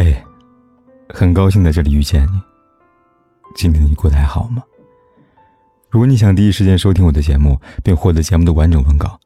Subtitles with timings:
[0.00, 0.16] 嘿，
[1.08, 2.40] 很高兴在这里遇见你。
[3.56, 4.62] 今天你过得还好吗？
[5.90, 9.18] 如果你想第一时间收听我的节目，并获得节目的完整文稿，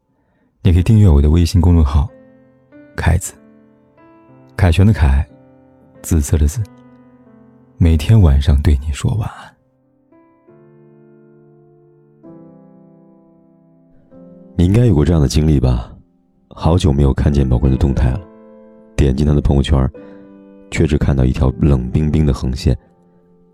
[0.62, 2.08] 你可以订阅我的微信公众号
[2.96, 3.34] “凯子”。
[4.56, 5.28] 凯旋的凯，
[6.00, 6.62] 紫色的紫。
[7.76, 9.54] 每天晚上对你说晚安。
[14.56, 15.92] 你应该有过这样的经历吧？
[16.48, 18.20] 好久没有看见某个人的动态了，
[18.96, 19.78] 点进他的朋友圈。
[20.72, 22.76] 却只看到一条冷冰冰的横线，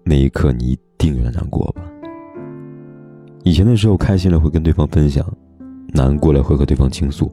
[0.04, 1.82] 那一刻你一定有点难过吧？
[3.42, 5.26] 以前的时候开心了会跟对方分享，
[5.88, 7.30] 难过了会和对方倾诉，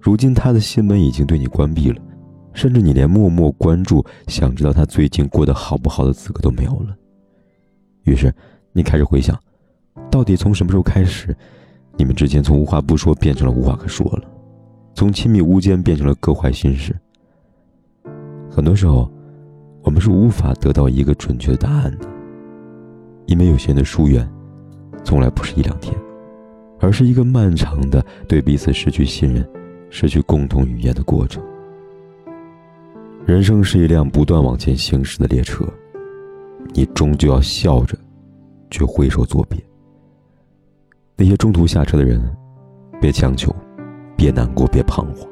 [0.00, 2.00] 如今他的心门已经对你关闭了，
[2.52, 6.94] 甚至你连默默关注、想知道他最近过得好不好的资格都没有了。
[8.04, 8.32] 于是
[8.72, 9.38] 你开始回想，
[10.10, 11.34] 到底从什么时候开始，
[11.96, 14.24] 你们之间从无话不说变成了无话可说了，
[14.94, 16.94] 从亲密无间变成了各怀心事。
[18.50, 19.08] 很多时候，
[19.82, 22.06] 我们是无法得到一个准确答案的，
[23.26, 24.28] 因为有些人的疏远，
[25.04, 25.96] 从来不是一两天，
[26.80, 29.48] 而是一个漫长的对彼此失去信任、
[29.88, 31.40] 失去共同语言的过程。
[33.24, 35.64] 人生是一辆不断往前行驶的列车，
[36.74, 37.96] 你终究要笑着，
[38.68, 39.62] 去挥手作别。
[41.16, 42.20] 那些中途下车的人，
[43.00, 43.54] 别强求，
[44.16, 45.28] 别难过，别彷徨，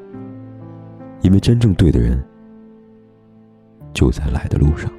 [1.21, 2.23] 因为真正对的人。
[3.99, 4.98] 就在来的路上。